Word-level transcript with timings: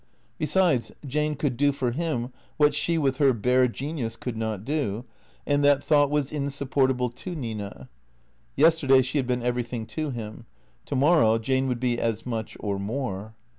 Besides, 0.39 0.91
Jane 1.05 1.35
could 1.35 1.55
do 1.55 1.71
for 1.71 1.91
him 1.91 2.33
what 2.57 2.73
she 2.73 2.97
with 2.97 3.17
her 3.17 3.33
bare 3.33 3.67
genius 3.67 4.15
could 4.15 4.35
not 4.35 4.65
do, 4.65 5.05
and 5.45 5.63
that 5.63 5.83
thought 5.83 6.09
was 6.09 6.31
insupport 6.31 6.89
able 6.89 7.09
to 7.11 7.35
Nina. 7.35 7.87
Yesterday 8.55 9.03
she 9.03 9.19
had 9.19 9.27
been 9.27 9.43
everything 9.43 9.85
to 9.85 10.09
him. 10.09 10.47
To 10.87 10.95
morrow 10.95 11.37
Jane 11.37 11.67
would 11.67 11.79
be 11.79 11.99
as 12.01 12.25
much, 12.25 12.57
or 12.59 12.79
more. 12.79 13.35